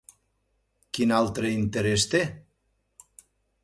[0.97, 2.27] Quin altre interès té?